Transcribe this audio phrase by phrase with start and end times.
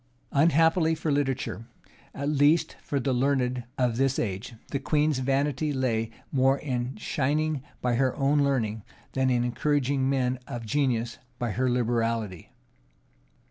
[0.31, 1.67] Unhappily for literature,
[2.15, 7.61] at least for the learned of this age, the queen's vanity lay more in shining
[7.81, 12.49] by her own learning, than in encouraging men of genius by her liberality.